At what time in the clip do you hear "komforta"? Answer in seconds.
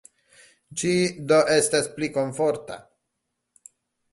2.17-2.79